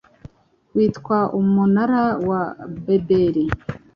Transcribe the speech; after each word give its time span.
witwa 0.75 1.19
umunara 1.39 2.03
wa 2.27 2.41
Babeli 2.83 3.45